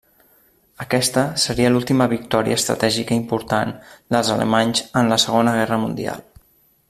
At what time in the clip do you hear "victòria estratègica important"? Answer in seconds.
2.13-3.75